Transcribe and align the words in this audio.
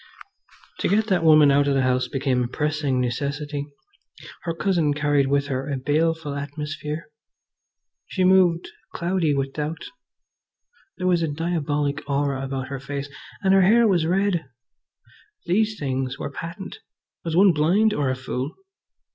To 0.79 0.87
get 0.87 1.05
that 1.09 1.23
woman 1.23 1.51
out 1.51 1.67
of 1.67 1.75
the 1.75 1.83
house 1.83 2.07
became 2.07 2.41
a 2.43 2.47
pressing 2.47 2.99
necessity. 2.99 3.67
Her 4.45 4.55
cousin 4.55 4.95
carried 4.95 5.27
with 5.27 5.45
her 5.45 5.69
a 5.69 5.77
baleful 5.77 6.33
atmosphere. 6.33 7.11
She 8.07 8.23
moved 8.23 8.67
cloudy 8.95 9.35
with 9.35 9.53
doubt. 9.53 9.85
There 10.97 11.05
was 11.05 11.21
a 11.21 11.27
diabolic 11.27 12.01
aura 12.09 12.43
about 12.43 12.69
her 12.69 12.79
face, 12.79 13.09
and 13.43 13.53
her 13.53 13.61
hair 13.61 13.87
was 13.87 14.07
red! 14.07 14.45
These 15.45 15.77
things 15.77 16.17
were 16.17 16.31
patent. 16.31 16.79
Was 17.23 17.35
one 17.35 17.53
blind 17.53 17.93
or 17.93 18.09
a 18.09 18.15
fool? 18.15 18.55